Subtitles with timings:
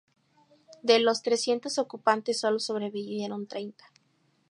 [0.81, 3.85] De los trescientos ocupantes solo sobrevivieron treinta.